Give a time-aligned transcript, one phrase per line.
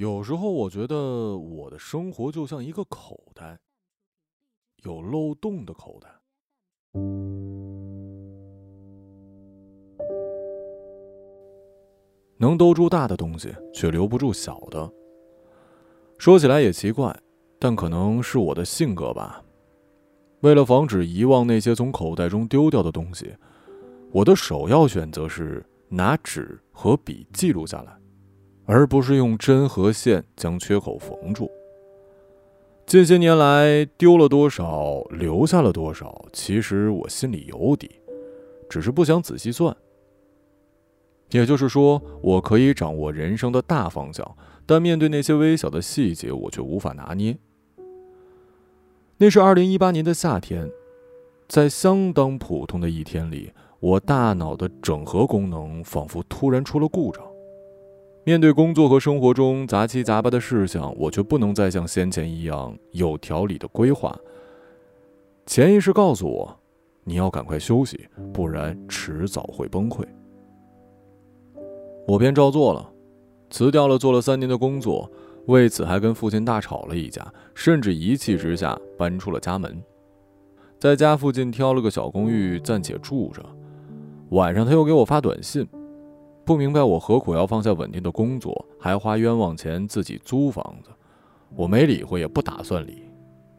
[0.00, 0.96] 有时候我觉得
[1.36, 3.58] 我的生活就像一个口袋，
[4.82, 6.08] 有漏洞的口袋。
[12.38, 14.90] 能兜住大的东西，却留不住小的。
[16.16, 17.14] 说起来也奇怪，
[17.58, 19.44] 但可能是我的性格吧。
[20.40, 23.36] 为了防止遗忘那些从口袋中丢掉的东西，
[24.12, 27.99] 我的首要选择是拿纸和笔记录下来。
[28.72, 31.50] 而不是用针和线将缺口缝住。
[32.86, 37.90] 近些年来，丢了多少，留下了多少，其实我心里有底，
[38.68, 39.76] 只是不想仔细算。
[41.30, 47.36] 也就是说，我可以掌握人生的大方向，但面对那些微小的细节，我却无法拿捏。
[49.16, 50.70] 那是二零一八年的夏天，
[51.48, 57.24] 在相当普通的一天里，我大脑的整合功能仿佛突然出了故障。
[58.24, 64.16] 面对工作和生活中杂七杂八的事项，我却不能再像先前一样有条理的规划。
[65.46, 66.60] 潜意识告诉我，
[67.02, 70.04] 你要赶快休息，不然迟早会崩溃。
[72.06, 72.90] 我便照做了，
[73.48, 75.10] 辞掉了做了三年的工作，
[75.46, 79.82] 为此还跟父亲大吵了一架，甚至一气之下搬出了家门，
[80.78, 83.42] 在家附近挑了个小公寓暂且住着。
[84.30, 85.66] 晚上他又给我发短信。
[86.50, 90.90] 不明白我何苦要放下稳定的工作，还花冤枉钱自己租房子？
[91.54, 93.04] 我没理会，也不打算理，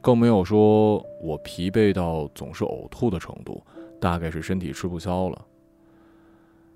[0.02, 3.64] 更没有说我疲惫到总是呕吐的程度，
[3.98, 5.42] 大概是身体吃不消了。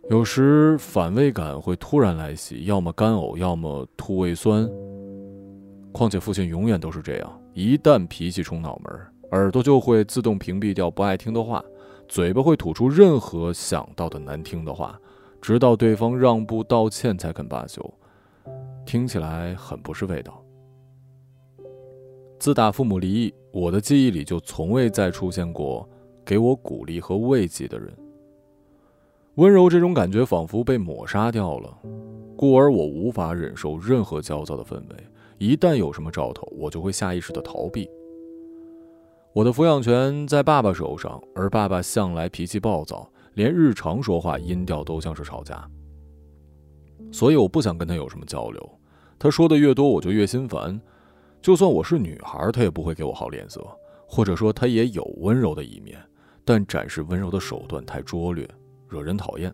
[0.09, 4.69] 有时反胃感会突然来袭，要么干呕，要么吐胃酸。
[5.91, 11.61] 况且父亲永远都是这样，一旦脾气冲脑门，耳朵就会自动屏蔽掉不爱听的话，
[12.07, 14.97] 嘴巴会吐出任何想到的难听的话。
[15.45, 17.93] 直到对方让步道歉才肯罢休，
[18.83, 20.43] 听起来很不是味道。
[22.39, 25.87] 自打父母离异，我的记忆里就从未再出现过
[26.25, 27.95] 给我鼓励和慰藉的人。
[29.35, 31.77] 温柔这种感觉仿佛被抹杀掉了，
[32.35, 34.95] 故而我无法忍受任何焦躁的氛围。
[35.37, 37.87] 一旦有什么兆头，我就会下意识的逃避。
[39.31, 43.07] 我的抚养权在爸爸手上，而爸爸向来脾气暴躁。
[43.35, 45.69] 连日常说话音调都像是吵架，
[47.11, 48.79] 所以我不想跟他有什么交流。
[49.19, 50.79] 他说的越多，我就越心烦。
[51.41, 53.63] 就算我是女孩，他也不会给我好脸色。
[54.07, 55.99] 或者说，他也有温柔的一面，
[56.45, 58.47] 但展示温柔的手段太拙劣，
[58.87, 59.53] 惹人讨厌。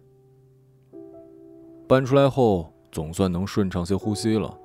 [1.87, 4.55] 搬出来后，总算能顺畅些呼吸了，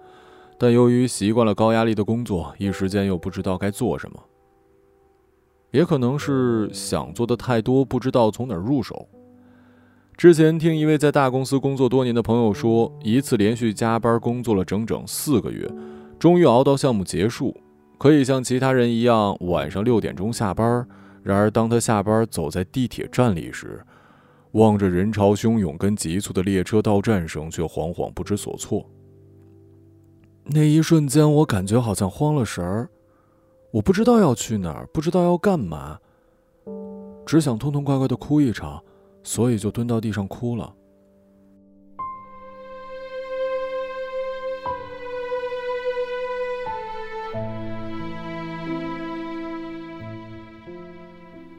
[0.58, 4.22] 但由于习惯了高压力的工作，一时间又不知道该做什么。
[5.70, 9.08] 也可能是想做的太多，不知道从哪儿入手。
[10.16, 15.70] 之前听一位在大公司工作多年的朋友说，一次连续加班工作了整整四个月，
[16.18, 17.54] 终于熬到项目结束，
[17.98, 20.86] 可以像其他人一样晚上六点钟下班。
[21.22, 23.84] 然而，当他下班走在地铁站里时，
[24.52, 28.88] 望着人潮汹涌跟急促的列车到站声，却惶惶不知所措。
[30.44, 32.88] 那一瞬间，我感觉好像慌了神儿。
[33.72, 35.98] 我不知道要去哪儿，不知道要干嘛，
[37.26, 38.82] 只想痛痛快快的哭一场，
[39.22, 40.72] 所以就蹲到地上哭了。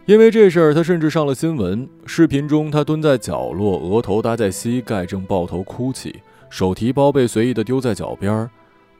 [0.05, 1.87] 因为这事儿，他甚至上了新闻。
[2.05, 8.49] 视频中，他蹲在角落，额头搭在膝盖，正抱头哭泣，手提包被随意的丢在脚边。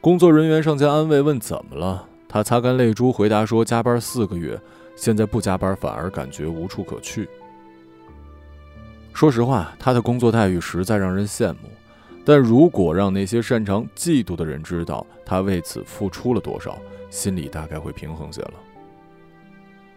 [0.02, 2.06] 工作人员上前安慰，问怎么了。
[2.28, 4.60] 他擦干泪珠，回答说：“加班四个月，
[4.94, 7.26] 现在不加班反而感觉无处可去。”
[9.14, 11.70] 说实话，他的工作待遇实在让人羡慕。
[12.24, 16.78] 但如果让那些擅长嫉妒的人知道他为此付出了多少，
[17.08, 18.54] 心里大概会平衡些了。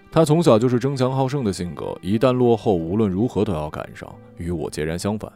[0.10, 5.30] 他从小就是争强好胜的性格，一旦落后，无论如何都要赶上，与我截然相反。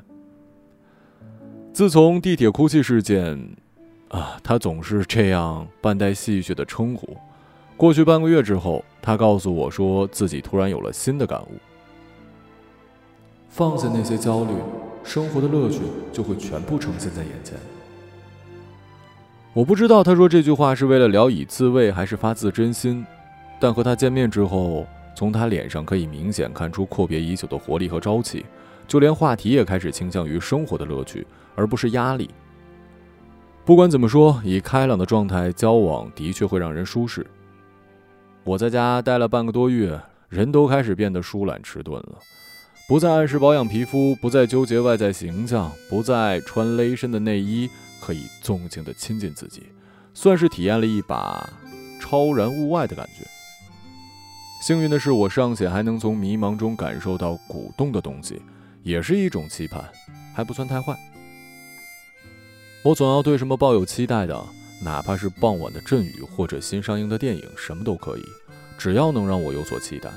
[1.73, 3.57] 自从地铁哭泣事件。
[4.09, 7.17] 啊，他总是这样半带戏谑的称呼。
[7.75, 11.57] 过去半个月之后，他告诉我说自己突然有了新的感悟：
[13.49, 14.53] 放下那些焦虑，
[15.03, 15.81] 生活的乐趣
[16.13, 17.57] 就会全部呈现在眼前。
[19.53, 23.05] 我不知道他说这句话是为了聊以自慰，还是发自真心。
[23.59, 24.85] 但和他见面之后，
[25.15, 28.45] 从他脸上可以明显看出阔别已久的活力和朝气，
[28.87, 31.25] 就连话题也开始倾向于生活的乐趣，
[31.55, 32.29] 而不是压力。
[33.65, 37.25] 不管怎么说，以开朗的状态交往的确会让人舒适。
[38.43, 42.19] 我在家待了半个多月，人都开始变得疏懒迟钝了，
[42.87, 47.67] 不再按时保养皮肤，不再纠结外在形象，不再穿勒身的内衣，
[47.99, 49.63] 可以纵情的亲近自己，
[50.13, 51.49] 算是体验了一把
[51.99, 53.25] 超然物外的感觉。
[54.61, 58.39] 幸运的是，我尚且还能从迷茫中感受到鼓动的东西，
[58.83, 59.83] 也是一种期盼，
[60.35, 60.95] 还不算太坏。
[62.85, 64.45] 我总要对什么抱有期待的，
[64.83, 68.21] 哪怕是傍晚的阵雨或者新上映的电影，什么都可以，
[68.77, 70.11] 只要能让我有所期待。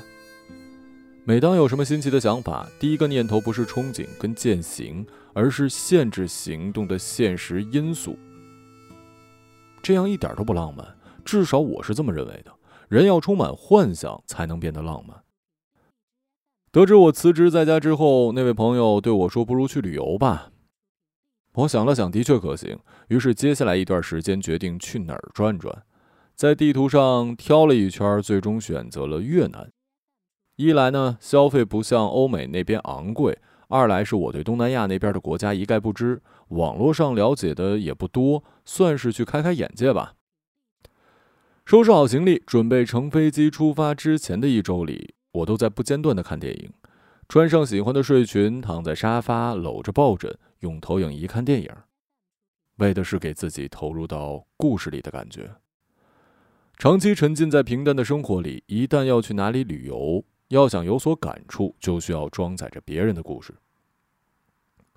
[1.23, 8.15] 每当有什么新奇的想法，第一个念头不是憧憬跟践行，而是限制行动的现实因素。
[9.81, 10.85] 这样一点都不浪漫，
[11.25, 12.51] 至少我是这么认为的。
[12.87, 15.17] 人要充满幻想，才能变得浪漫。
[16.71, 20.51] 得知我辞职在家之后，那位朋友对我说：“不如去旅游吧。”
[21.59, 22.79] 我想了想，的确可行。
[23.09, 25.83] 于是接下来一段时间，决定去哪儿转转。
[26.33, 29.69] 在地图上挑了一圈，最终选择了越南。
[30.55, 33.33] 一来呢，消费不像欧美那边昂贵；
[33.67, 40.13] 二来是我对东南亚那边的国家一概不知，网络上了解的也不多，算是去开开眼界吧。
[41.65, 46.71] 收拾好行李，准备乘飞机出发之前的一周里，我都在不间断的看电影，
[47.27, 51.69] 穿上喜欢的睡裙，躺在沙发，搂着抱枕，用投影仪看电影，
[52.77, 55.55] 为的是给自己投入到故事里的感觉。
[56.77, 63.53] 长期沉浸在平淡的生活里，一旦要去哪里旅游，要想有所感触，就需要装载着别人的故事。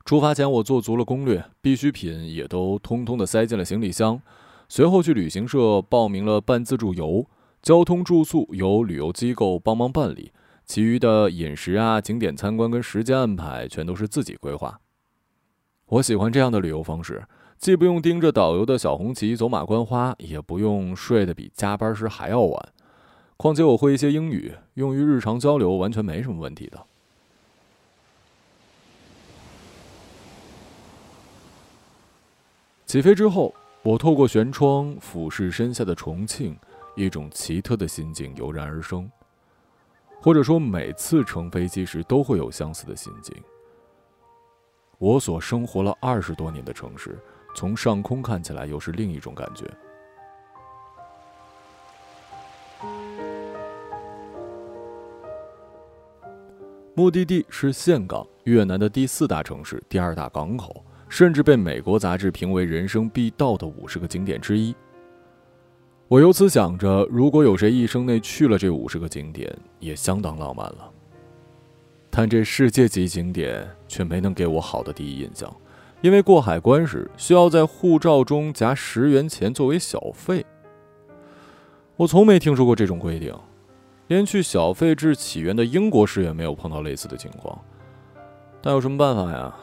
[0.05, 4.21] 出发前，我做足了攻略，必需品也都通通的塞进了行李箱。
[4.69, 7.29] 随后去旅行社报名了半自助游，
[7.61, 10.33] 交通住宿由旅游机构帮忙办理，
[10.65, 14.81] 其余的饮食啊、景点参观跟时间安排全都是自己规划。
[15.93, 17.23] 我喜欢这样的旅游方式，
[17.59, 22.69] 既不用盯着导游的小红旗走马观花，也不用睡得比加班时还要晚。
[23.37, 26.83] 况且我会一些英语，用于日常交流完全没什么问题的。
[32.87, 33.55] 起飞之后。
[33.85, 36.57] 我透过舷窗俯视身下的重庆，
[36.95, 39.11] 一种奇特的心境油然而生。
[40.21, 43.37] 或者说，每次乘飞机时都会有相似的心境。
[45.03, 47.19] 我所生活了二十多年的城市，
[47.57, 49.69] 从上空看起来又是另一种感觉。
[56.95, 60.85] 目的地是岘港，越南的第四大城市，第二大港口。
[61.09, 64.73] 甚至被美国杂志评为人生必到的五十个景点之一。
[66.07, 70.91] 我由此想着，如果有谁一生内去了这五十个景点，也相当浪漫了。
[72.15, 75.51] 但这世界级景点却没能给我好的第一印象，
[76.03, 80.45] 因为过海关时需要在护照中夹十元钱作为小费。
[81.97, 83.35] 我从没听说过这种规定，
[84.09, 87.59] 连去小费制起源的英国时也没有碰到类似的情况。
[88.61, 89.57] 但有什么办法呀？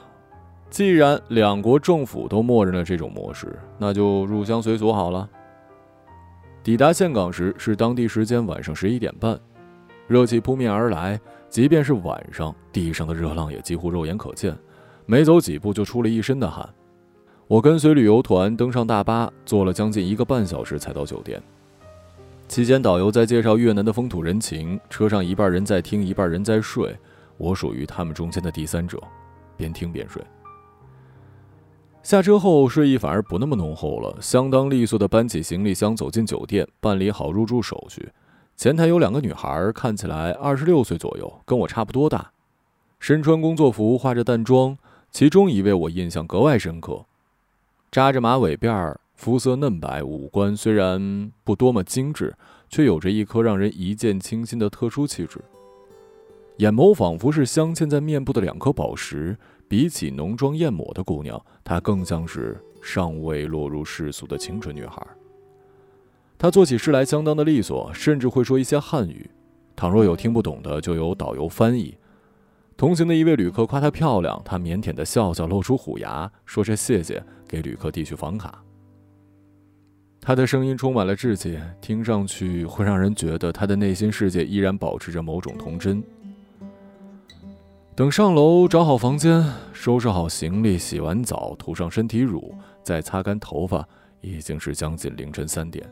[0.72, 5.30] 既然两国政府都默认了这种模式，那就入乡随俗好了。
[6.64, 9.40] 抵达岘港时是当地时间晚上十一点半，
[10.08, 11.20] 热气扑面而来，
[11.50, 14.56] 即便是晚上，地上的热浪也几乎肉眼可见，
[15.06, 16.68] 没走几步就出了一身的汗。
[17.48, 21.42] 我跟随旅游团登上大巴，坐了将近一个半小时才到酒店。
[22.48, 26.96] 期间，导游在介绍越南的风土人情，车上一半人在听，一半人在睡，
[27.38, 29.02] 我属于他们中间的第三者，
[29.58, 30.24] 边听边睡。
[32.04, 38.08] 下车后，睡意反而不那么浓厚了，相当利索地搬起行李箱走进酒店，办理好入住手续。
[38.60, 42.32] 前台有两个女孩，看起来二十六岁左右，跟我差不多大，
[43.00, 44.78] 身穿工作服，化着淡妆。
[45.12, 47.06] 其中一位我印象格外深刻，
[47.90, 52.36] 扎着马尾辫，肤色嫩白，五官虽然不多么精致，
[52.68, 55.40] 却有着一颗让人一见倾心的特殊气质。
[56.58, 59.38] 眼眸仿佛是镶嵌在面部的两颗宝石。
[59.70, 65.02] 比起浓妆艳抹的姑娘，她更像是尚未落入世俗的清纯女孩。
[66.40, 69.30] 他做起事来相当的利索，甚至会说一些汉语。
[69.76, 71.98] 倘若有听不懂的，就由导游翻译。
[72.78, 78.64] 同行的一位旅客夸她漂亮，她腼腆的笑笑，露出虎牙，说着谢谢，给旅客递去房卡。
[80.22, 86.02] 她的声音充满了稚气，听上去会让人觉得她的内心世界依然保持着某种童真。
[87.98, 89.44] 等上楼找好房间，
[89.74, 93.86] 收拾好行李，洗完澡，涂上身体乳，再擦干头发，
[94.22, 95.86] 已经是将近凌晨三点。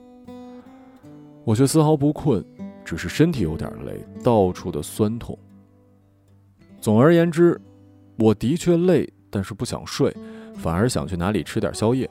[1.48, 2.44] 我却丝毫不困，
[2.84, 5.40] 只是身体有点累，到处的酸痛。
[6.82, 7.58] 总而言之，
[8.20, 10.14] 我的确累，但是不想睡，
[10.56, 12.10] 反而想去哪里吃点宵夜。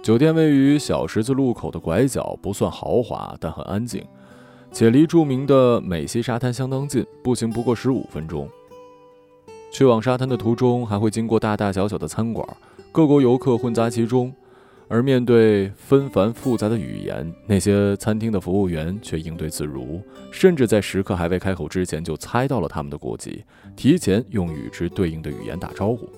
[0.00, 4.06] 酒店位于小十字路口的拐角，不算豪华，但很安静。
[4.70, 8.48] 且离著名的美西沙滩相当近，步行不过十五分钟。
[9.72, 12.48] 去往沙滩的途中，还会经过大大小小的餐馆，
[12.92, 14.32] 各国游客混杂其中。
[14.88, 23.44] 而面对纷繁复杂的语言，那些餐厅的服务员却应对自如，甚至在食客还未开口之前就猜到了他们的国籍，
[23.76, 26.08] 提前用与之对应的语言打招呼。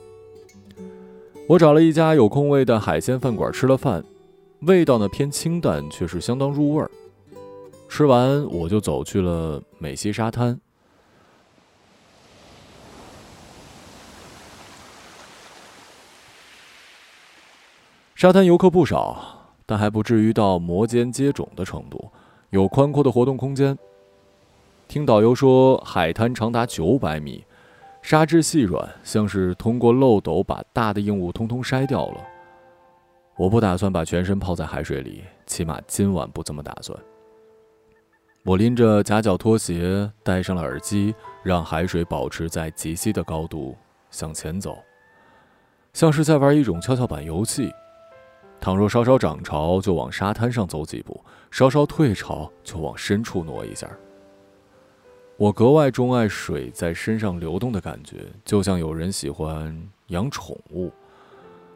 [1.49, 4.05] 我找了一家有空位的海鲜饭馆吃了饭，
[4.61, 6.89] 味道呢偏清淡，却是相当入味儿。
[7.89, 10.61] 吃完我就走去了美西沙滩。
[18.21, 19.17] 沙滩游客不少，
[19.65, 22.11] 但还不至于到摩肩接踵的程度，
[22.51, 23.79] 有宽阔的活动空间。
[24.87, 27.43] 听导游说，海滩长达九百米，
[28.03, 32.21] 沙质细软，像是通过漏斗把大的硬物通通筛掉了。
[33.39, 36.99] 我不打算把全身泡在海水里，起码今晚不这么打算。
[38.45, 43.75] 我拎着夹脚拖鞋，戴上了耳机，让海水保持在极细的高度，
[44.11, 44.77] 向前走，
[45.95, 47.73] 像是在玩一种跷跷板游戏。
[48.61, 51.19] 倘若稍稍涨潮，就往沙滩上走几步；
[51.51, 53.91] 稍稍退潮，就往深处挪一下。
[55.39, 59.75] 我格外钟爱水在身上流动的感觉，就像有人喜欢
[60.09, 60.93] 养宠物，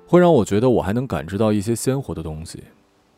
[0.06, 2.62] 会让我觉得我还能感知到一些鲜活的东西，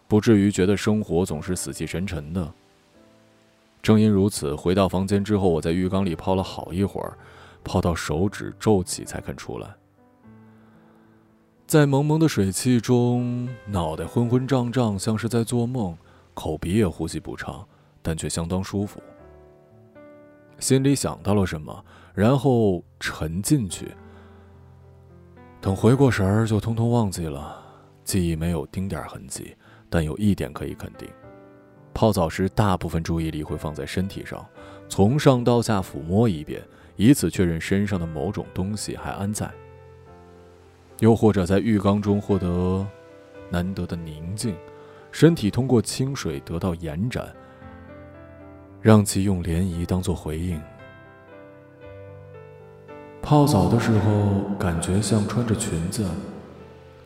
[0.07, 2.53] 不至于觉得生活总是死气沉沉的。
[3.83, 7.19] 正因如此，回到房间之后，我在浴缸里泡了好一会儿，
[7.65, 9.75] 泡到手指皱起才肯出来。
[11.67, 15.99] 在蒙蒙的水汽中，脑袋昏昏胀胀，像是在做梦，
[16.33, 17.67] 口鼻也呼吸不畅，
[18.01, 19.03] 但却相当舒服。
[20.61, 23.93] 心里想到了什么，然后沉进去。
[25.61, 27.61] 等回过神儿，就通通忘记了。
[28.05, 29.57] 记忆没有丁点痕迹，
[29.91, 31.09] 但有一点可以肯定：
[31.93, 34.47] 泡澡时，大部分注意力会放在身体上，
[34.89, 36.63] 从上到下抚摸一遍，
[36.95, 39.53] 以此确认身上的某种东西还安在。
[41.01, 42.87] 又或者在浴缸中获得
[43.51, 44.55] 难得的宁静，
[45.11, 47.27] 身体通过清水得到延展，
[48.81, 50.61] 让其用涟漪当做回应。
[53.21, 56.09] 泡澡的时候感觉像穿着裙子，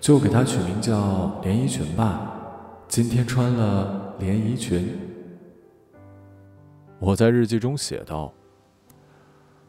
[0.00, 2.32] 就给它取名叫连衣裙吧。
[2.88, 4.98] 今天穿了连衣裙。
[6.98, 8.32] 我在日记中写道：“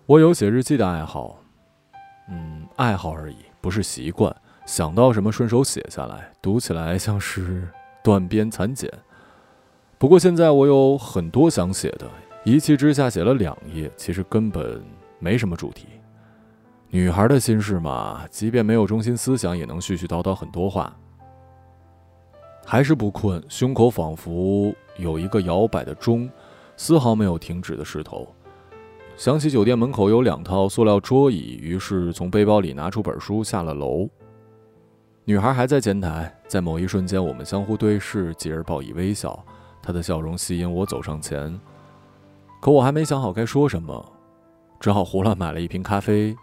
[0.05, 1.39] 我有写日记的爱好，
[2.29, 7.67] 嗯，爱好而已。”不是习惯，想到什么顺手写下来，读起来 像是
[8.03, 8.91] 断编残简。
[9.97, 12.09] 不过现在我有很多想写的，
[12.43, 14.83] 一气之下写了两页，其实根本
[15.19, 15.87] 没什么主题。
[16.89, 20.93] 女孩的心事嘛，即便没有中心思想，也能絮絮叨叨很多话。
[22.65, 26.29] 还是不困，胸口仿佛有一个摇摆的钟，
[26.75, 28.27] 丝毫没有停止的势头。
[29.21, 34.09] 想起酒店门口有两套塑料桌椅，于是从背包里拿出本书，下了楼。
[35.25, 39.45] 女孩还在前台，在某一瞬间，我们相互对视，继而报以微笑。
[39.79, 41.55] 她的笑容吸引我走上前，
[42.59, 44.03] 可我还没想好该说什么，
[44.79, 46.35] 只好胡乱买了一瓶咖啡。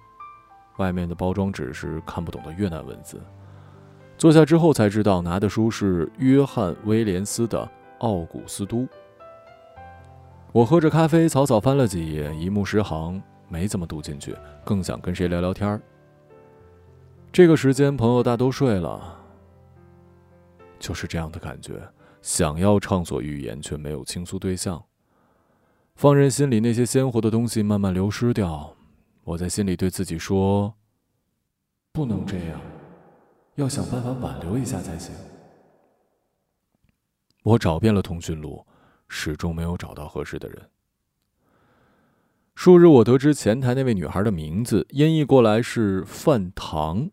[0.76, 3.20] 外面的包装纸是看不懂的越南文字。
[4.16, 7.58] 坐下之后才知道，拿的书是约翰·威廉斯的
[8.06, 8.82] 《奥古斯都》。
[10.50, 15.80] 我喝着咖啡，草草翻了几页，一目十行，没怎么读进去，更想跟谁聊聊天儿。
[17.30, 19.20] 这个时间，朋友大都睡了，
[20.78, 21.74] 就是这样的感觉，
[22.22, 24.82] 想要畅所欲言，却没有倾诉对象，
[25.94, 28.74] 放任心里那些鲜活的东西慢慢流失掉。
[29.24, 30.72] 我在心里对自己说
[31.92, 32.58] ：“不能这样，
[33.56, 35.14] 要想办法挽留一下才行。”
[37.44, 38.64] 我找遍了通讯录。
[39.08, 40.70] 始终没有找到合适的人。
[42.54, 47.10] 数日，我得知前台那位女孩的名字音译过来是范糖，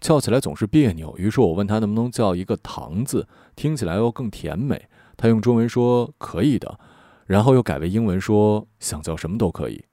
[0.00, 1.14] 叫起来总是别扭。
[1.18, 4.88] 于是我问她能不能叫一个“糖”字，听起来要更甜美。
[5.18, 6.80] 她用中文说可以的，
[7.26, 9.84] 然后又改为英文说想叫什么都可以。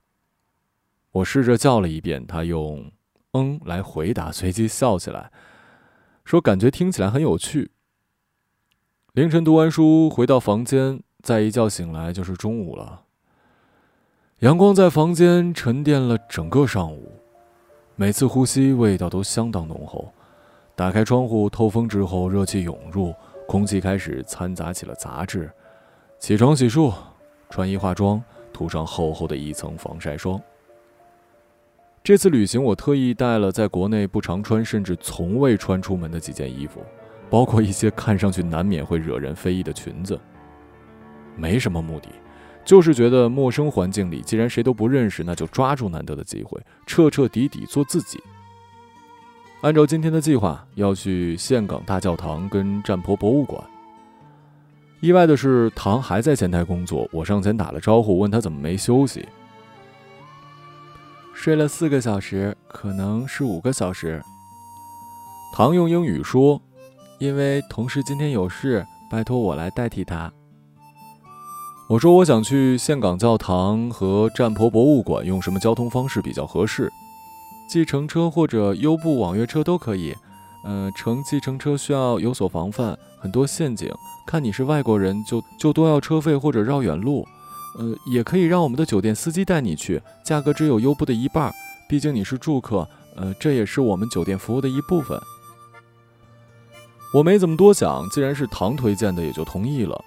[1.11, 2.89] 我试着叫了一遍，她用
[3.33, 5.33] “嗯”来回答，随即笑起来，
[6.23, 7.71] 说感觉听起来很有趣。
[9.11, 11.03] 凌晨读完书，回到房间。
[11.21, 13.01] 再一觉醒来就是中午了。
[14.39, 17.11] 阳光在房间沉淀了整个上午，
[17.95, 20.11] 每次呼吸味道都相当浓厚。
[20.75, 23.13] 打开窗户透风之后，热气涌入，
[23.47, 25.51] 空气开始掺杂起了杂质。
[26.17, 26.91] 起床洗漱，
[27.49, 30.41] 穿衣化妆，涂上厚厚的一层防晒霜。
[32.03, 36.81] 这次旅行我特意带了在国内不常穿，甚至从未穿出门的几件衣服，
[37.29, 40.19] 包括一些看上去难免会惹人非议的裙子。
[41.35, 42.09] 没什么目的，
[42.63, 48.21] 就是觉得陌生环境里，既然谁都不认识，那就抓住难得的机会，彻彻底底做自己。
[49.61, 53.63] 按照今天的计划，要去岘港大教堂跟占婆博物馆。
[55.01, 57.07] 意外的是，唐还在前台工作。
[57.11, 59.27] 我上前打了招呼，问他怎么没休息。
[61.33, 64.21] 睡了四个小时，可能是五个小时。
[65.55, 66.61] 唐用英语说
[67.19, 70.31] ：“因为同事今天有事，拜托我来代替他。”
[71.91, 76.89] 我说：“我想去岘港教堂和占婆博物馆，用什么交通方式比较合适？”
[77.67, 80.15] 计程车或者优步网约车都可以。
[80.63, 83.91] 呃，乘计程车需要有所防范，很多陷阱。
[84.25, 87.27] 看你是外国人，就就多要车费或者绕远路。
[87.77, 91.51] 呃，也可以让我们的酒店司机带你去，价格只有优步的一半。
[91.89, 95.19] 毕竟你是住客，呃，这也是我们酒店服务的一部分。
[97.13, 100.01] 我没怎么多想，既然是唐推荐的，也就同意了。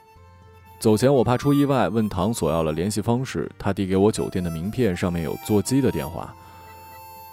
[0.85, 6.35] 走前我怕出意外，问唐索要了联系方式，他递给我酒店的名片，上面有座机的电话。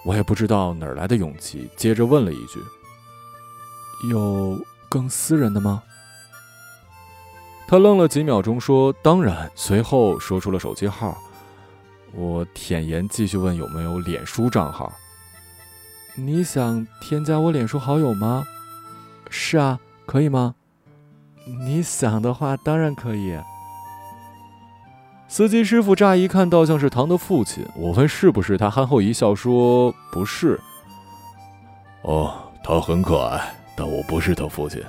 [0.06, 2.62] 我也不知道哪儿来的勇气，接着问了一句
[4.10, 5.84] ：“有更私人的吗？”
[7.68, 11.18] 他愣了几秒钟，说：“当然。”随后说出了手机号。
[12.14, 14.90] 我舔言，继续问有没有脸书账号。
[16.16, 18.46] 你想添加我脸书好友吗？
[19.30, 20.56] 是啊，可以吗？
[21.60, 23.38] 你想的话，当然可以。
[25.28, 30.60] 司机师傅乍一看倒像是唐的父亲，我问是不是，他憨厚一笑说：“不是。”
[32.04, 34.82] 哦，他很可爱，但我不是他父亲。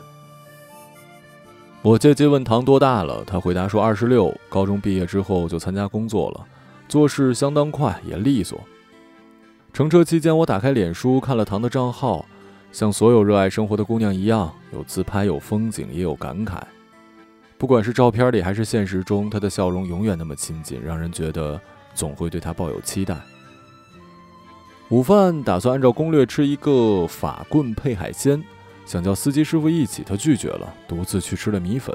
[1.83, 6.47] 我借机问唐多大了，他回答说二十六，高中毕业之后就参加工作了，
[6.89, 8.61] 做事相当快也利索。
[9.73, 12.25] 乘车期间，我打开脸书看了唐的账号，
[12.73, 16.59] 像所有热爱生活的姑娘一样，有自拍，有风景，也有感慨。
[17.59, 21.61] 不管是照片里还是现实中，她的笑容永远那么亲近，让人觉得
[21.95, 23.17] 总会对她抱有期待。
[24.89, 28.43] 午饭打算按照攻略吃一个法棍配海鲜，
[28.85, 31.95] 想叫司机师傅一起，他拒绝了，独自去吃了米粉。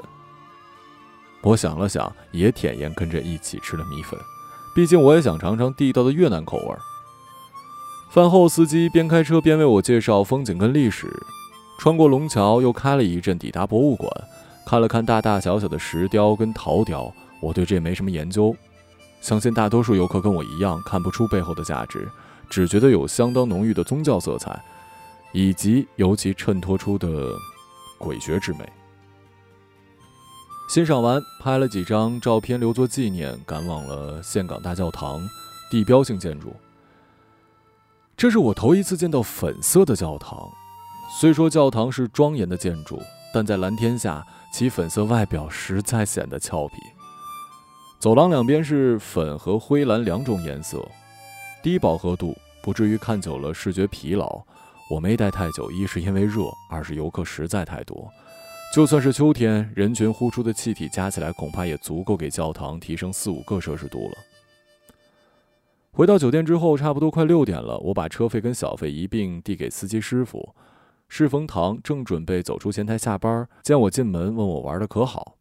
[1.42, 4.18] 我想了想，也舔颜跟着一起吃了米粉，
[4.74, 6.76] 毕竟我也想尝尝地道的越南口味。
[8.10, 11.06] 饭后，司机边开车边为我介绍风景跟历史，
[11.78, 14.10] 穿过龙桥，又开了一阵，抵达博物馆。
[14.66, 18.56] 看了看大大小小的石雕跟陶雕，我对这没什么研究。
[19.20, 22.08] 相信大多数游客跟我一样，看不出背后的价值，
[22.48, 24.58] 只觉得有相当浓郁的宗教色彩，
[25.32, 27.08] 以及尤其衬托出的
[27.98, 28.60] 诡谲之美。
[30.70, 35.20] 欣赏完，拍了几张照片留作纪念，赶往了岘港大教堂，
[35.70, 36.54] 地标性建筑。
[38.18, 40.50] 这是我头一次见到粉色的教堂，
[41.20, 43.00] 虽说教堂是庄严的建筑，
[43.32, 44.26] 但在蓝天下。
[44.50, 46.76] 其粉色外表实在显得俏皮。
[48.00, 50.82] 走廊两边是粉和灰蓝两种颜色，
[51.62, 54.42] 低饱和度，不至于看久了视觉疲劳。
[54.90, 58.08] 我没待太久，一是因为热，二是游客实在太多。
[58.74, 64.16] 就算是秋天，人群呼出的气体加起来，恐怕也足够给教堂提升四五个摄氏度了。
[65.98, 70.54] 回到酒店之后，差不多快六点了，我把车费跟小费一并递给司机师傅。
[71.08, 75.38] 适逢唐正准备走出前台下班，见我进门，问我玩的可好。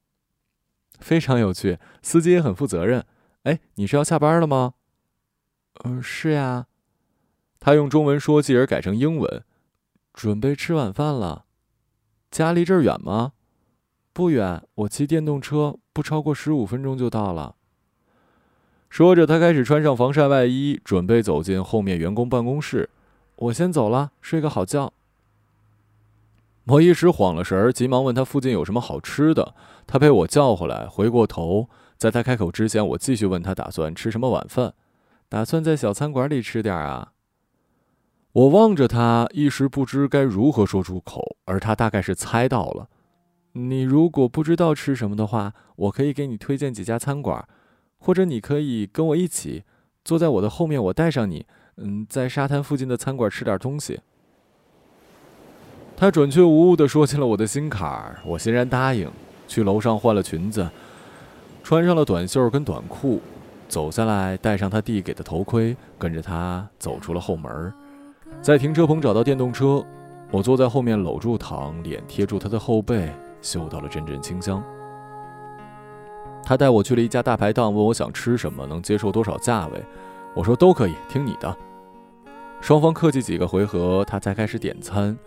[0.97, 3.05] 非常有趣，司机也很负责任。
[3.43, 4.73] 哎，你是要下班了吗？
[5.83, 6.65] 嗯，是呀。
[7.59, 9.43] 他用中文说，继而改成英文。
[10.11, 11.45] 准备吃晚饭了。
[12.31, 13.33] 家离这儿远吗？
[14.11, 17.57] 不远，我骑电动车，不超过十五分钟就到了。
[18.89, 22.89] 说着，他开始穿上防晒外衣，准备走进后面员工办公室。
[23.35, 24.91] 我先走了，睡个好觉。
[26.65, 29.53] 我一时晃了神儿，急忙问他附近有什么好吃的。
[29.85, 34.73] 他被我叫回来，回过头，在他开口之前，我继续问他打算吃什么晚饭。
[35.29, 37.11] 打算在小餐馆里吃点啊。
[38.33, 42.89] 我望着他，一时不知该如何说出口，而他大概是猜到了。
[43.53, 47.47] 你如果不知道吃什么的话，我可以给你推荐几家餐馆，
[47.97, 49.63] 或者你可以跟我一起
[50.03, 51.45] 坐在我的后面，我带上你。
[51.77, 53.99] 嗯，在沙滩附近的餐馆吃点东西。
[55.95, 59.09] 他准确无误地说进了我的心坎儿，我欣然答应。
[59.47, 60.69] 去楼上换了裙子，
[61.63, 63.21] 穿上了短袖跟短裤，
[63.69, 67.73] 走下来戴上他递给的头盔，跟着他走出了后门，
[68.41, 69.85] 在停车棚找到电动车，
[70.31, 73.09] 我坐在后面搂住唐，脸贴住他的后背，
[73.41, 74.61] 嗅到了阵阵清香。
[76.47, 79.83] 他带我去了一家大排档，问我想吃什么，能接受多少价位，
[80.33, 81.57] 我说都可以，听你的。
[82.61, 85.17] 双方客气几个回合，他才开始点餐。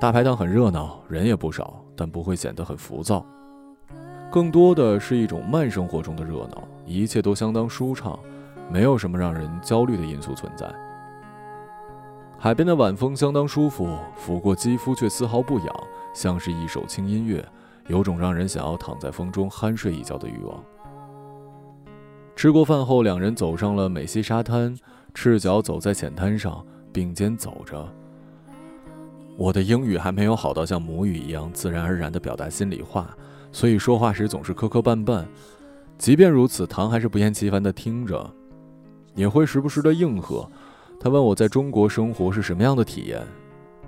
[0.00, 3.24] 大排档很热闹，人也不少，但不会显得很浮躁，
[4.32, 8.18] 更多的是一种慢生活中的热闹，一切都相当舒畅，
[8.68, 10.68] 没有什么让人焦虑的因素存在。
[12.36, 15.68] 海边的晚风相当舒服，拂过肌肤却丝毫不痒，
[16.12, 17.46] 像是一首轻音乐，
[17.86, 20.62] 有种让人想要躺在风中酣睡一觉的欲望。
[22.36, 24.76] 吃过饭后，两人走上了美西沙滩，
[25.14, 27.88] 赤脚走在浅滩上，并肩走着。
[29.36, 33.16] 我的英语还没有好到像母语一样自然而然地表达心里话，
[33.52, 35.24] 所以说话时总是磕磕绊绊。
[35.96, 38.28] 即便如此，唐还是不厌其烦地听着，
[39.14, 40.48] 也会时不时地应和。
[41.00, 43.22] 他问我在中国生活是什么样的体验，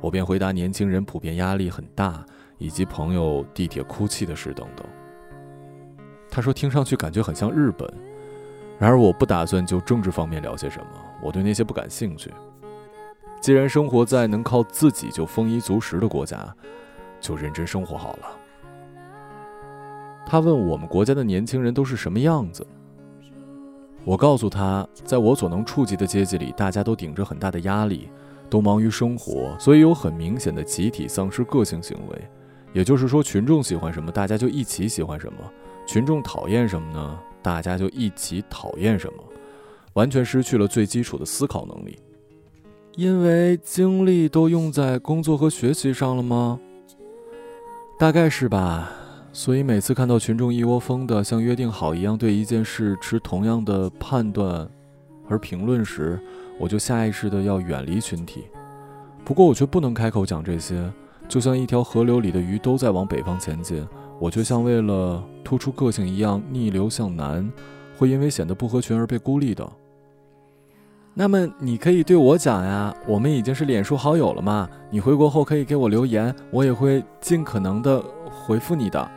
[0.00, 2.24] 我便回答年轻人普遍压力很大，
[2.58, 4.86] 以及朋友地铁哭泣的事等等。
[6.30, 7.88] 他说听上去感觉很像日本。
[8.78, 10.86] 然而，我不打算就政治方面聊些什么，
[11.22, 12.30] 我对那些不感兴趣。
[13.40, 16.54] 既然生活在能靠自己就丰衣足食的国家，
[17.20, 18.26] 就认真生活好了。
[20.26, 22.66] 他问我们国家的年轻人都是什么样子，
[24.04, 28.10] 我告诉他，在我所能触及的阶级里，大家都顶着很大的压力，
[28.50, 32.28] 都忙于生活，所以有很明显的集体丧失个性行为。
[32.76, 35.38] 也就是说，群众喜欢什么，大家就一起喜欢什么；
[35.86, 37.18] 群众讨厌什么呢？
[37.40, 39.24] 大家就一起讨厌什么，
[39.94, 41.98] 完全失去了最基础的思考能力，
[42.96, 46.60] 因为精力都用在工作和学习上了吗？
[47.98, 48.92] 大概是吧。
[49.32, 54.68] 所以每次看到群众一窝蜂的像约定好一样对一件事持同样的判断
[55.30, 56.20] 而评论时，
[56.58, 58.44] 我就下意识的要远离群体。
[59.24, 60.92] 不过我却不能开口讲这些，
[61.28, 63.86] 就像一条河流里的鱼都在往北方前进。
[64.18, 67.52] 我却像为了突出个性一样逆流向南，
[67.98, 69.70] 会因为显得不合群而被孤立的。
[71.12, 74.68] 那么你可以对我讲呀，我们已经是脸书好友了嘛？
[74.90, 79.10] 你回国后可以给我留言，我也会尽可能的回复你的。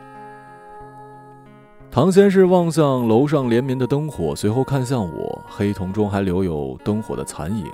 [1.90, 7.66] 唐先是望向楼上连绵的灯火，随后看向我，黑瞳中还留有灯火的残影，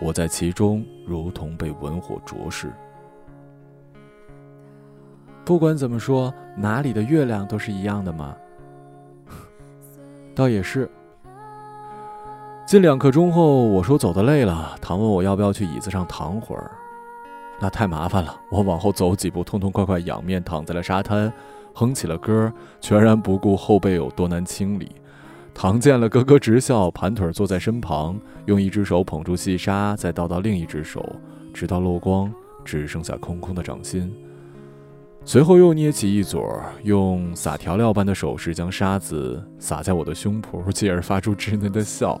[0.00, 2.72] 我在其中如同被文火灼视。
[5.50, 8.36] 不管怎么说，哪里的月亮都是一样的嘛。
[10.32, 10.88] 倒也是。
[12.64, 16.70] 近两刻钟后，我说走的累了，唐问我要不要去椅子上躺会儿。
[17.60, 21.32] 那太麻烦了，我往后走几步，痛痛快快仰面躺在了沙滩，
[21.74, 24.92] 哼起了歌，全然不顾后背有多难清理。
[25.52, 31.04] 唐见了，咯咯直笑，盘腿坐在身旁，用一只手捧住细沙，再倒到另一只手，
[31.52, 32.32] 直到漏光，
[32.64, 34.14] 只剩下空空的掌心。
[35.24, 42.20] 随后又捏起一撮，用撒调料般的手势将沙子撒在我的胸脯，继而发出稚嫩的笑。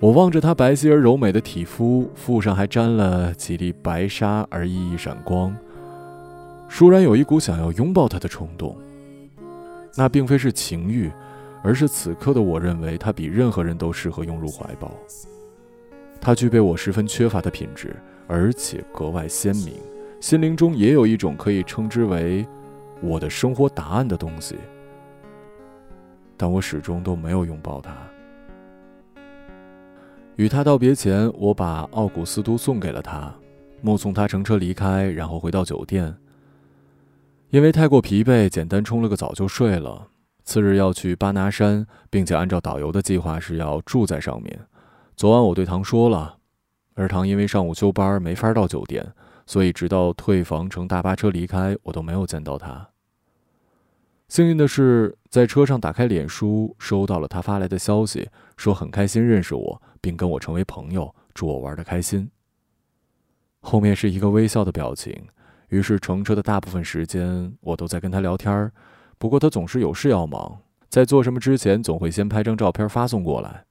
[0.00, 5.56] 我望着她白皙而柔美的体肤，腹上还沾了几粒白沙而熠熠闪光，
[6.68, 8.76] 倏然有一股想要拥抱她的冲动。
[9.96, 11.10] 那并非是情欲，
[11.62, 14.92] 而是此刻的我认为她比任何人都适合拥入怀抱。
[16.20, 19.74] 她具备我十分缺乏的品质，而且格外鲜明。
[20.20, 22.46] 心灵中也有一种可以称之为
[23.00, 24.54] 我的生活答案的东西，
[26.36, 27.96] 但我始终都没有拥抱它。
[30.36, 33.34] 与他道别前，我把奥古斯都送给了他，
[33.80, 36.14] 目送他乘车离开，然后回到酒店。
[37.48, 40.08] 因为太过疲惫，简单冲了个澡就睡了。
[40.44, 44.60] 次日要去巴拿山，并且按照导游的计划是要住在上面。
[45.16, 46.36] 昨晚我对唐说了，
[46.94, 49.06] 而唐因为上午休班没法到酒店。
[49.50, 52.88] 所以，直到退房乘大巴车离开，我都没有见到他。
[54.28, 62.30] 幸运的是，在车上打开脸书，收到了他发来的消息，说很开心认识我，并跟我成为朋友，祝我玩的开心。
[63.58, 65.20] 后面是一个微笑的表情。
[65.70, 68.70] 于是，乘车的大部分时间，我都在跟他聊天
[69.18, 73.64] 不过，他总是有事要忙，在做什么之前，总会先拍张照片发送过来。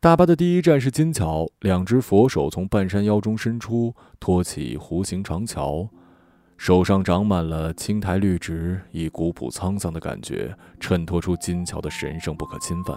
[0.00, 5.88] 大巴的第一站是金桥，两只佛手从半山腰中伸出，托起弧形长桥，
[6.56, 12.96] 手上长满了青苔绿植，以古朴沧桑的感觉衬托出金桥的神圣不可侵犯。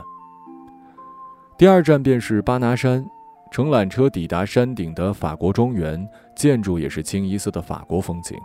[1.58, 3.04] 第二站便是巴拿山，
[3.52, 8.38] 乘缆车抵达山顶的法国庄园，建筑也是清一色的法国风情。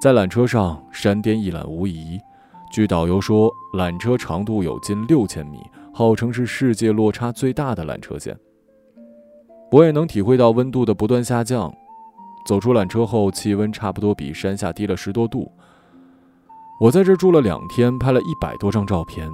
[0.00, 2.18] 在缆车上，山巅一览无遗。
[2.72, 5.60] 据导游说，缆车长度有近六千米。
[5.98, 8.38] 号称是世界落差最大的缆车线，
[9.72, 11.74] 我也能体会到温度的不断下降。
[12.46, 15.50] 走出缆车后，气温差不多比山下低了十多度。
[16.80, 19.28] 我在这住了两天，拍了一百多张照片。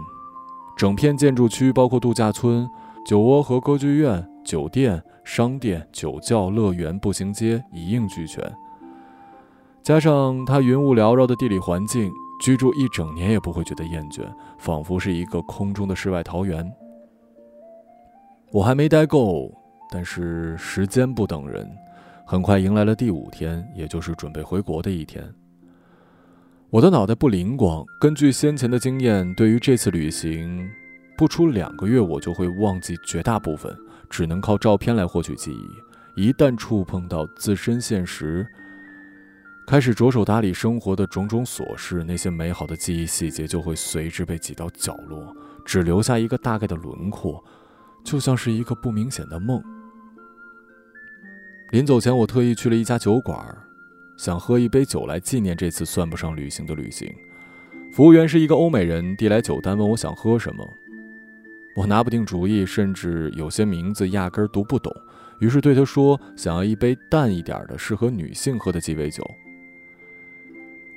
[0.74, 2.66] 整片建筑区包括度假村、
[3.04, 8.42] 酒窝和歌剧院、酒店、商店、酒窖、乐园、步行街一应俱全。
[9.82, 12.10] 加上它云雾缭绕的地理环境。
[12.44, 14.22] 居住一整年也不会觉得厌倦，
[14.58, 16.70] 仿佛是一个空中的世外桃源。
[18.52, 19.50] 我还没待够，
[19.90, 21.66] 但是时间不等人，
[22.26, 25.24] 很快迎来了第五天，也就是准备回国的一天。
[26.68, 30.68] 我的脑袋不灵光，根据先前的经验，对于这次旅行，
[31.16, 33.74] 不出两个月我就会忘记绝大部分，
[34.10, 36.22] 只能靠照片来获取记忆。
[36.22, 38.46] 一旦触碰到自身现实，
[39.66, 47.42] 开始着手打理生活的种种琐事，那些美好的记忆细节就会随之被挤到角落，只留下一个大概的轮廓，
[48.04, 49.62] 就像是一个不明显的梦。
[51.70, 53.42] 临走前，我特意去了一家酒馆，
[54.18, 57.10] 想喝一杯酒来纪念这次算不上旅行的旅行。
[57.94, 60.68] 服务员是一个欧美人，递来酒单，问我想喝什么。
[61.74, 64.92] 我拿不定主意，甚至有些名字压根读不懂，
[65.40, 69.24] 于是对他说：“想要一杯淡一点的，适合女性喝的鸡尾酒。”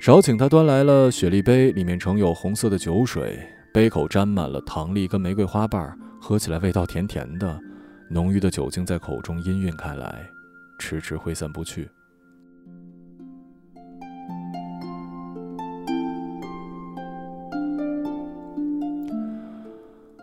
[0.00, 3.36] 少请他端来了雪莉杯，里面盛有红色的酒水，
[3.74, 7.60] 杯口沾满了糖粒跟玫瑰花瓣，喝起来味道甜甜的，
[8.08, 10.24] 浓郁的酒精在口中氤氲开来，
[10.78, 11.88] 迟迟挥散不去。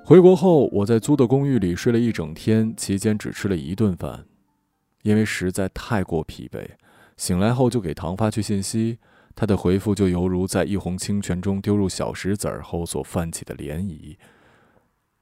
[0.05, 4.23] 回国后，我在租的公寓里睡了一整天，期间只吃了一顿饭，
[5.03, 6.65] 因为实在太过疲惫。
[7.17, 8.99] 醒来后就给唐发去信息。
[9.35, 14.15] 他的回复就犹如在一泓清泉中丢入小石子儿后所泛起的涟漪，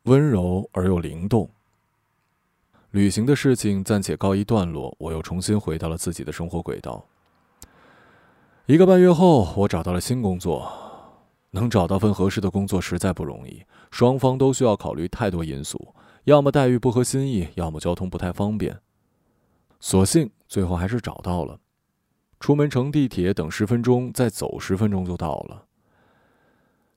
[0.04, 1.50] 温柔而又灵动。
[2.92, 7.04] 旅行的事情暂且告一段落，我又重新回到了自己的生活轨道。
[8.68, 10.72] 一个半月后，我找到了新工作，
[11.50, 15.96] 能找到份合适的工作实在不容易，双方都需要考虑太多因素，
[16.26, 18.80] 要么待遇不合心意，要么交通不太方便。
[19.80, 21.60] 所幸最后还是找到了。
[22.44, 25.64] 出门乘地铁等十分钟，再走十分钟就到了。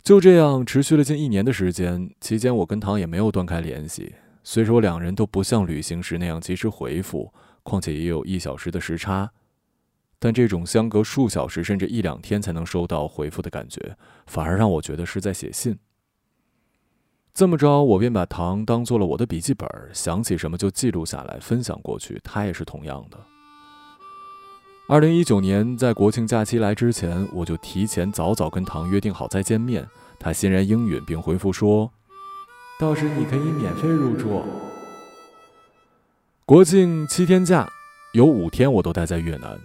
[0.02, 4.16] 就这样持续了近一年的时间，期间我跟唐也没有断开联系。
[4.42, 7.32] 虽说两人都不像旅行时那样及时回复，
[7.62, 9.30] 况且也有一小时的时差，
[10.18, 15.78] 但这种相隔数小时甚至一两天才能收到回复的感觉，反而让我觉得是在写信。
[17.32, 22.20] 这么着，我便把唐当做了我的笔记本，想起什么就记录下来分享过去。
[22.24, 23.35] 他也是同样的。
[24.88, 29.84] 二零一九年，在国庆假期来之前，我就提前早早跟唐约定好再见面。
[30.16, 31.90] 他欣然应允，并回复说
[32.78, 34.44] ：“到时你可以免费入住。”
[36.46, 37.68] 国庆七天假，
[38.12, 39.58] 有五天我都待在越南，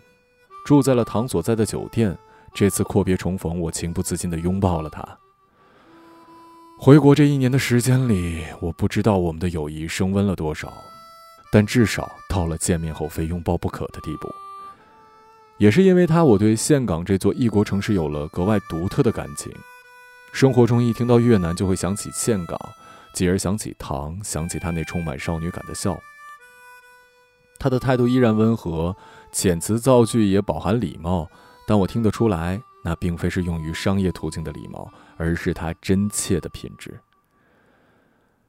[0.66, 2.18] 住在了唐所在的酒店。
[2.52, 5.08] 这次阔别重逢，我情不自禁地拥抱了他。
[6.80, 10.74] 回国这一年的时间里，我不知道我们的友谊升温了多少，
[11.52, 14.28] 但至少到了见面后非拥抱不可的地步。
[15.62, 19.54] 也是因为他，我对岘港这座异国城市有了格外独特的感情。
[20.34, 22.60] 生活中一听到越南，就会想起岘港，
[23.14, 25.96] 继而想起唐，想起他那充满少女感的笑。
[27.60, 28.96] 他的态度依然温和，
[29.32, 31.30] 遣词造句也饱含礼貌，
[31.68, 37.00] 但我听得出来，那并非是用于商业途径的礼貌，而是他真切的品质。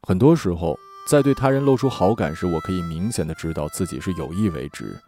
[0.04, 4.98] 很多时候，在对他人露出好感时，我可以明显的知道自己是有意为之。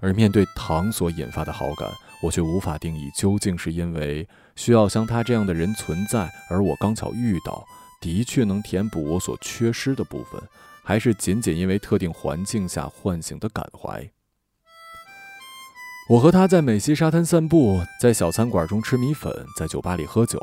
[0.00, 1.90] 而面对糖所引发的好感，
[2.22, 7.64] 我却无法定义究竟是因为需要像他这样的人存在，而我刚巧遇到，
[8.00, 10.40] 的确能填补我所缺失的部分，
[10.82, 14.08] 还是仅仅因为特定环境下唤醒的感怀。
[16.08, 20.40] 我和他在美西沙滩散步，在小餐馆中吃米粉，在酒吧里喝酒。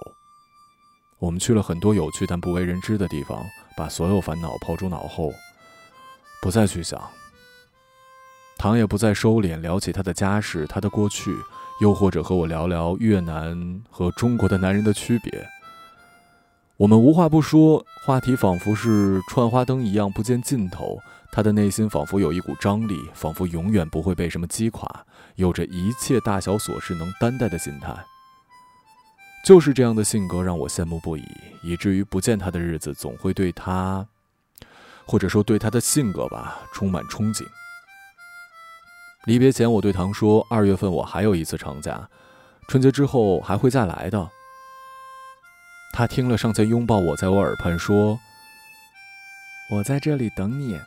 [1.20, 3.42] 我们去了很多有趣但不为人知的地方，
[3.78, 5.32] 把所有烦恼抛诸脑后，
[6.42, 7.02] 不再去想。
[8.64, 11.36] 唐也不再收敛，聊起他的家世、他的过去，
[11.82, 15.46] 又或者和我聊聊越南和中国的男人的区别。
[16.78, 20.98] 我们无话不说，话题仿佛是串花灯一样不见尽头。
[21.30, 27.94] 他的内心仿佛有一股张力，仿佛永远不会被什么击垮，有着一切大小琐事能担待的心态。
[29.46, 31.26] 就是这样的性格让我羡慕不已，
[31.64, 34.08] 以至于不见他的日子总会对他，
[35.06, 37.46] 或者说对他的性格吧，充满憧憬。
[39.26, 42.10] 离别前，我对唐说：“二月份我还有一次长假，
[42.68, 44.30] 春节之后还会再来的。”
[45.94, 48.20] 他听了，上前拥抱我，在我耳畔说
[49.72, 50.80] ：“我在这里等你。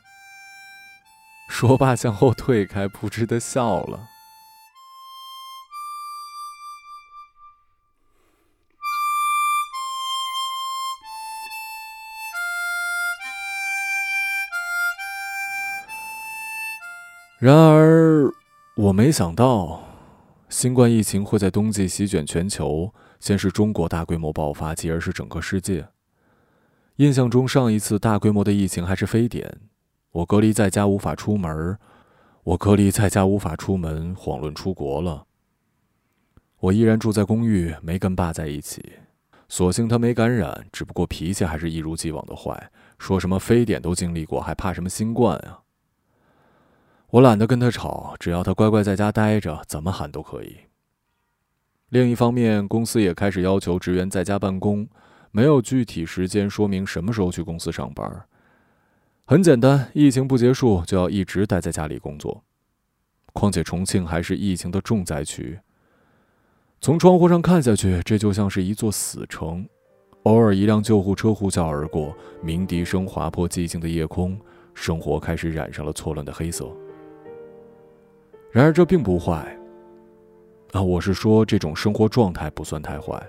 [1.49, 4.09] ”说罢，向后退开，扑哧的笑了。
[17.38, 18.33] 然而，
[18.77, 19.83] 我没想到，
[20.49, 22.90] 新冠疫情会在冬季席卷全球。
[23.20, 25.87] 先是中国大规模爆发，继而是整个世界。
[26.96, 29.61] 印象中，上一次大规模的疫情还是非典。
[30.12, 31.77] 我隔离在家无法出门，
[32.42, 35.27] 我隔离在家无法出门，遑论出国了。
[36.61, 38.83] 我依然住在公寓，没跟爸在一起。
[39.46, 45.61] 所幸他没感染，只不过脾气还是一如既往的坏，说什么非典都经历过，还怕什么新冠啊？
[47.11, 50.57] 我懒得跟他吵，只要他乖乖在家待着，怎么喊都可以。
[51.90, 54.88] 另一方面，公司也开始要求职员在家办公，
[55.31, 58.27] 没有具体时间说明什么时候去公司上班。
[59.25, 62.42] 很简单，疫情不结束就要一直待在家里工作。
[63.33, 65.59] 况且重庆还是疫情的重灾区。
[66.81, 69.66] 从窗户上看下去，这就像是一座死城。
[70.25, 74.37] 偶尔一辆救护车呼啸而过，鸣笛声划破寂静的夜空，
[74.75, 76.69] 生活开始染上了错乱的黑色。
[78.57, 79.55] 然而这并不坏。
[80.73, 83.23] 啊，我是说这种生活状态不算太坏，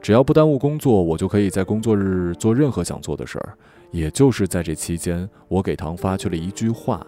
[0.00, 3.58] 只要不耽误工作，我就可以在工作日做任何想做的事儿。
[3.90, 7.06] 也就是在这期间，我给唐发去了一句话，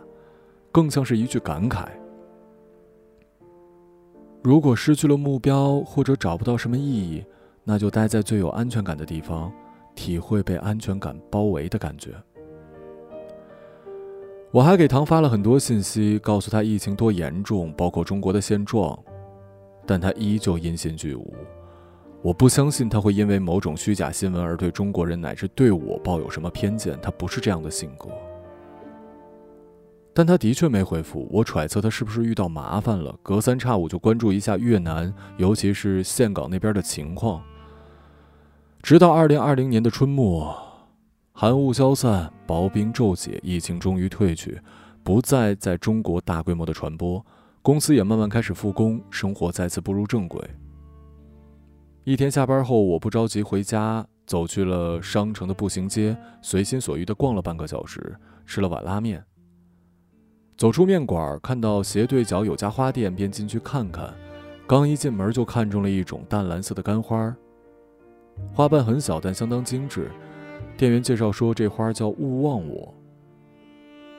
[0.70, 1.86] 更像是一句感慨。
[4.42, 7.24] 如果失去了目标，或者找不到什么意义，
[7.64, 9.50] 那就待在最有安全感的地方，
[9.94, 12.10] 体会被安全感包围的感觉。
[14.56, 18.98] 我还给唐发了很多信息，告诉他疫情多严重，包括中国的现状，
[19.84, 21.34] 但他依旧音信俱无。
[22.22, 28.08] 我不相信他会因为某种虚假新闻而对中国人乃至对我抱有什么偏见，他不是这样的性格。
[30.14, 37.42] 但他的确没回复，我揣测他是不是遇到麻烦了，隔三差五就关注一下越南，尤其是岘港那边的情况。
[38.82, 40.56] 直到二零二零年的春末，
[41.38, 44.58] 寒雾消散，薄冰骤解，疫情终于退去，
[45.04, 47.22] 不再在中国大规模的传播，
[47.60, 50.42] 公司也慢慢开始复工，生活再次步入正轨。
[52.04, 59.22] 一天下班后，我不着急回家，走去了商城的步行街，随心所欲地逛了半个小时，吃了碗拉面。
[60.56, 64.10] 走出面馆，看到斜对角有家花店，便进去看看。
[64.66, 67.36] 刚一进门，就看中了一种淡蓝色的干花，
[68.54, 70.10] 花瓣很小，但相当精致。
[70.76, 72.92] 店员介绍说，这花叫“勿忘我”。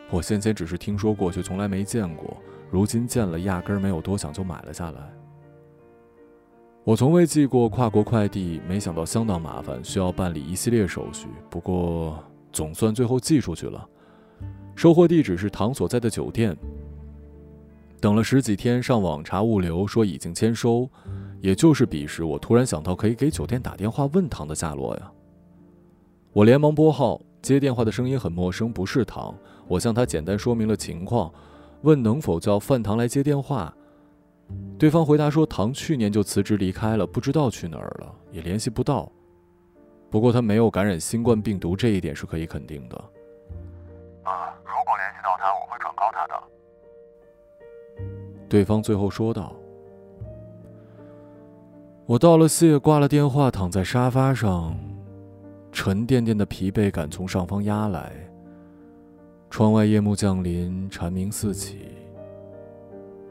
[0.09, 2.35] 我先前只是听说过，却从来没见过。
[2.71, 5.13] 如今见了，压根儿没有多想，就买了下来。
[6.83, 11.27] 我从未寄过跨国快递，没想到相当麻烦，需要办理一系列手续。
[11.49, 13.87] 不过，总算最后寄出去了。
[14.75, 16.57] 收货地址是唐所在的酒店。
[17.99, 20.89] 等了十几天，上网查物流，说已经签收。
[21.41, 25.11] 也就是彼时，我突然想到可以给酒店打电话问唐的下落呀。
[26.33, 29.33] 我连忙拨号，接电话的声音很陌生，不是唐。
[29.67, 31.33] 我向他简单说明了情况，
[31.81, 33.73] 问能否叫范唐来接电话。
[34.77, 39.11] 对方回答说，唐去年就辞职离开了，不知道去哪儿了，也联系不到。
[40.09, 42.95] 不过他没有感染新冠病毒，这一点是可以肯定的。
[44.23, 46.33] 啊，如果联系到他，我会转告他的
[48.47, 49.53] 对方最后说道
[52.07, 54.77] ：“我道了谢，挂了电话，躺在沙发上，
[55.79, 58.11] 沉甸甸的疲惫感从上方压来。
[59.47, 61.77] 窗外夜幕降临，蝉鸣四起。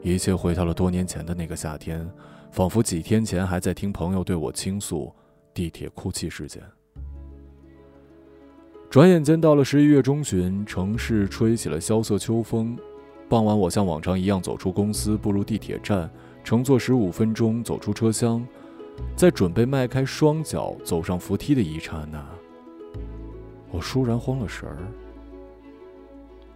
[0.01, 2.09] 一切回到了多年前的那个夏天，
[2.49, 5.13] 仿佛几天前还在听朋友对我倾诉
[5.53, 6.63] 地铁哭泣事件。
[8.89, 12.77] 转眼间到了十一月中旬，城市吹起了萧瑟秋风。”
[13.27, 16.09] 傍晚，我像往常一样走出公司，步入地铁站，
[16.45, 18.47] 乘坐十五分钟走出车厢，
[19.17, 22.25] 在准备迈开双脚走上扶梯的一刹那，
[23.77, 24.75] 我倏然慌了神儿，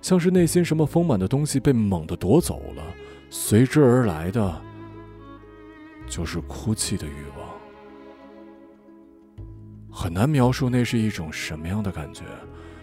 [0.02, 2.84] 像是内心什么丰满的东西被猛地夺走了，
[3.30, 4.60] 随之而来的
[6.08, 7.48] 就是哭泣的欲望，
[9.92, 12.24] 很难描述那是一种什么样的感觉。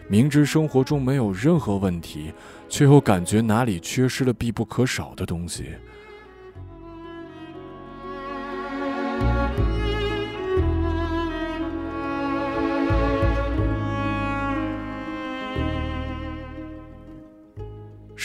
[0.07, 2.33] 明知生活中没有任何问题，
[2.68, 5.70] 却又感觉哪里缺失了必不可少的东西。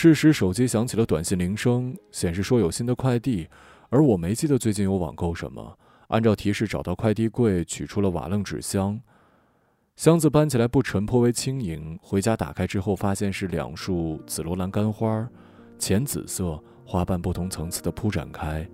[0.04, 3.48] 这时，手机响起了短信铃声，显示说有新的快递，
[3.88, 5.80] 而我没记得最近有网购什么。
[6.10, 9.00] 按照提示找到快递柜，取出了瓦楞纸箱。
[9.96, 11.98] 箱子搬起来不沉，颇为轻盈。
[12.02, 15.26] 回家打开之后，发现是两束紫罗兰干花，
[15.80, 18.70] 浅紫色，花瓣不同层次的铺展开。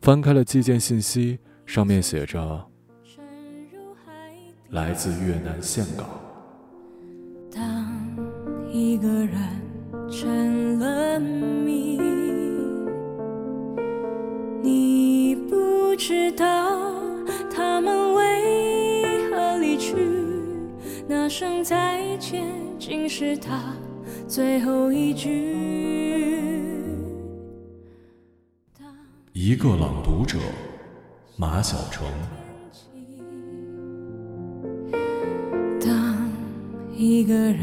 [0.00, 2.68] 翻开了寄件信息，上面写着
[4.70, 6.08] ：“来自越南岘港。”
[7.52, 7.90] 当
[8.70, 9.59] 一个人
[10.10, 11.98] 成了谜，
[14.60, 16.92] 你不知道
[17.48, 19.96] 他们为何离去，
[21.08, 21.30] 那。
[21.30, 22.44] 声再见，
[22.76, 23.72] 竟是他
[24.26, 25.54] 最后一句。
[29.32, 30.38] 一个朗读者，
[31.36, 32.04] 马晓成。
[35.80, 36.28] 当
[36.96, 37.62] 一个人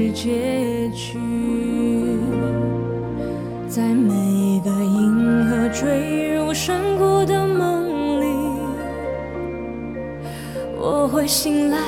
[0.00, 1.18] 是结局。
[3.68, 8.26] 在每个银河坠入山谷的梦里，
[10.78, 11.78] 我会醒来，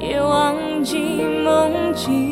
[0.00, 2.31] 也忘记梦境。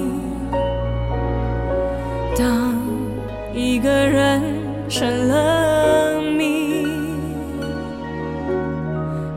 [3.91, 4.41] 的人
[4.87, 6.87] 成了谜，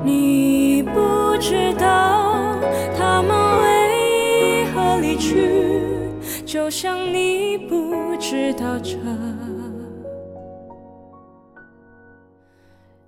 [0.04, 2.56] 你不知道
[2.96, 3.30] 他们
[3.62, 5.50] 为何离去，
[6.46, 8.04] 就像你不。
[8.26, 8.96] 知道这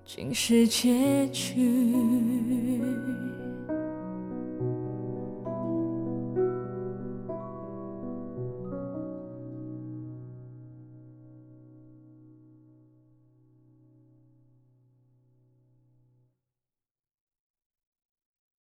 [0.05, 2.36] 竟是结局。